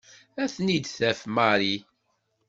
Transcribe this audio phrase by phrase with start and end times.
[0.41, 1.75] Ad ten-id-taf Mary.